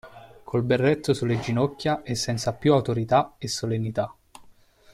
Col 0.43 0.63
berretto 0.63 1.13
sulle 1.13 1.39
ginocchia 1.39 2.01
e 2.01 2.15
senza 2.15 2.53
più 2.53 2.73
autorità 2.73 3.35
e 3.37 3.47
solennità. 3.47 4.11